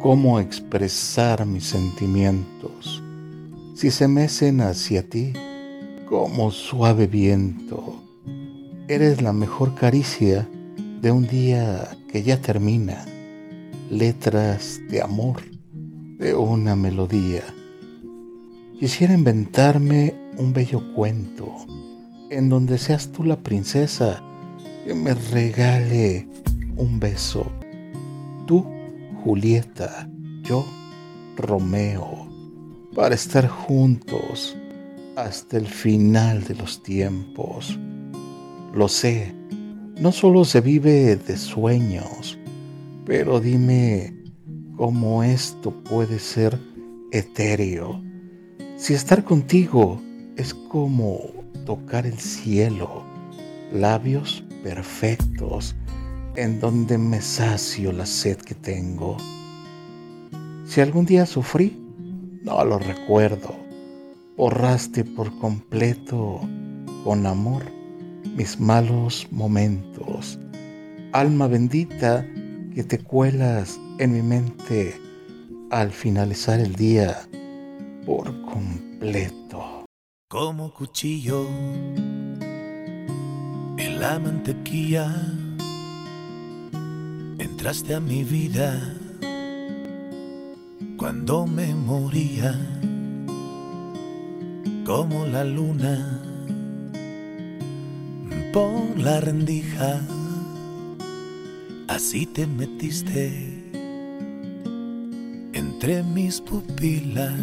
[0.00, 3.02] cómo expresar mis sentimientos.
[3.74, 5.34] Si se mecen hacia ti
[6.06, 8.02] como suave viento,
[8.88, 10.48] eres la mejor caricia
[11.02, 13.04] de un día que ya termina.
[13.90, 15.42] Letras de amor
[16.18, 17.42] de una melodía.
[18.78, 21.66] Quisiera inventarme un bello cuento
[22.30, 24.22] en donde seas tú la princesa
[24.86, 26.26] que me regale
[26.76, 27.44] un beso.
[28.46, 28.79] Tú,
[29.24, 30.08] Julieta,
[30.42, 30.64] yo,
[31.36, 32.26] Romeo,
[32.94, 34.56] para estar juntos
[35.14, 37.78] hasta el final de los tiempos.
[38.74, 39.34] Lo sé,
[40.00, 42.38] no solo se vive de sueños,
[43.04, 44.14] pero dime
[44.76, 46.58] cómo esto puede ser
[47.12, 48.02] etéreo.
[48.76, 50.00] Si estar contigo
[50.36, 51.18] es como
[51.66, 53.04] tocar el cielo,
[53.70, 55.76] labios perfectos
[56.36, 59.16] en donde me sacio la sed que tengo.
[60.64, 61.76] Si algún día sufrí,
[62.42, 63.54] no lo recuerdo.
[64.36, 66.40] Borraste por completo
[67.04, 67.64] con amor
[68.36, 70.38] mis malos momentos.
[71.12, 72.26] Alma bendita
[72.74, 74.98] que te cuelas en mi mente
[75.70, 77.18] al finalizar el día
[78.06, 79.84] por completo.
[80.28, 81.46] Como cuchillo
[83.76, 85.49] en la mantequilla
[87.60, 88.72] entraste a mi vida
[90.96, 92.58] cuando me moría
[94.86, 96.22] como la luna
[98.54, 100.00] por la rendija.
[101.86, 103.28] Así te metiste
[105.52, 107.34] entre mis pupilas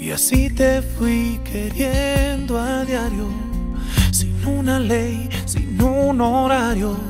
[0.00, 3.28] y así te fui queriendo a diario
[4.12, 7.09] sin una ley sin un horario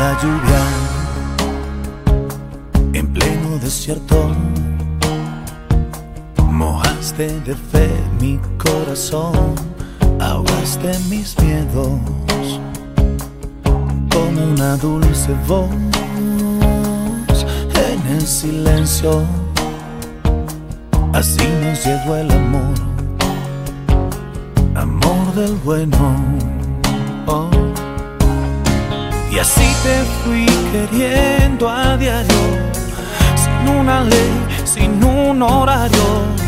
[0.00, 0.62] La lluvia
[2.94, 4.30] en pleno desierto,
[6.50, 9.34] mojaste de fe mi corazón,
[10.18, 12.00] ahogaste mis miedos
[14.10, 15.68] como una dulce voz
[17.90, 19.22] en el silencio.
[21.12, 22.74] Así nos llegó el amor,
[24.74, 26.16] amor del bueno.
[27.26, 27.59] oh.
[29.40, 32.42] Así te fui queriendo a diario,
[33.36, 34.30] sin una ley,
[34.64, 36.39] sin un horario.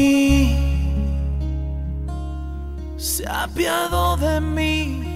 [0.00, 0.56] mí,
[2.96, 5.09] se apiado de mí.